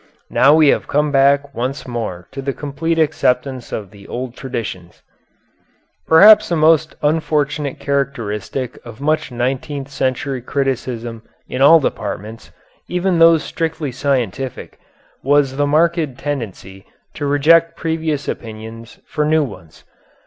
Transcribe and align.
Now 0.31 0.55
we 0.55 0.69
have 0.69 0.87
come 0.87 1.11
back 1.11 1.53
once 1.53 1.87
more 1.87 2.27
to 2.31 2.41
the 2.41 2.53
complete 2.53 2.97
acceptance 2.97 3.71
of 3.71 3.91
the 3.91 4.07
old 4.07 4.35
traditions. 4.35 5.03
Perhaps 6.07 6.49
the 6.49 6.55
most 6.55 6.95
unfortunate 7.03 7.77
characteristic 7.79 8.83
of 8.83 8.99
much 8.99 9.31
nineteenth 9.31 9.89
century 9.89 10.41
criticism 10.41 11.21
in 11.47 11.61
all 11.61 11.79
departments, 11.79 12.51
even 12.87 13.19
those 13.19 13.43
strictly 13.43 13.91
scientific, 13.91 14.79
was 15.21 15.57
the 15.57 15.67
marked 15.67 16.17
tendency 16.17 16.83
to 17.13 17.27
reject 17.27 17.77
previous 17.77 18.27
opinions 18.27 18.97
for 19.05 19.23
new 19.23 19.43
ones. 19.43 19.83